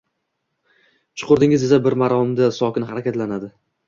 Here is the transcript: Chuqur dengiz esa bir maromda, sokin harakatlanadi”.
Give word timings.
Chuqur 1.21 1.41
dengiz 1.43 1.65
esa 1.67 1.79
bir 1.87 1.97
maromda, 2.03 2.47
sokin 2.61 2.87
harakatlanadi”. 2.93 3.51